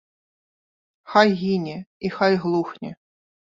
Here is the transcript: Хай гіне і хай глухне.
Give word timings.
Хай 1.11 1.29
гіне 1.43 1.77
і 2.09 2.13
хай 2.17 2.33
глухне. 2.47 2.95